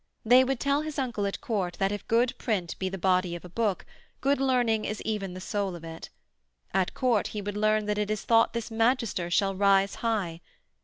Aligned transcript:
They 0.25 0.43
would 0.43 0.59
tell 0.59 0.81
his 0.81 0.97
uncle 0.97 1.27
at 1.27 1.41
Court 1.41 1.75
that 1.77 1.91
if 1.91 2.07
good 2.07 2.33
print 2.39 2.73
be 2.79 2.89
the 2.89 2.97
body 2.97 3.35
of 3.35 3.45
a 3.45 3.49
book, 3.49 3.85
good 4.19 4.41
learning 4.41 4.83
is 4.83 4.99
even 5.03 5.35
the 5.35 5.39
soul 5.39 5.75
of 5.75 5.83
it. 5.83 6.09
At 6.73 6.95
Court 6.95 7.27
he 7.27 7.41
would 7.43 7.55
learn 7.55 7.85
that 7.85 7.99
it 7.99 8.09
is 8.09 8.23
thought 8.23 8.53
this 8.53 8.71
magister 8.71 9.29
shall 9.29 9.53
rise 9.53 9.93
high. 10.01 10.41